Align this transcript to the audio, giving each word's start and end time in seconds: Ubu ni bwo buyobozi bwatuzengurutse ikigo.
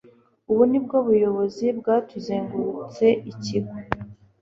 Ubu 0.51 0.63
ni 0.69 0.79
bwo 0.83 0.95
buyobozi 1.07 1.65
bwatuzengurutse 1.79 3.05
ikigo. 3.31 3.73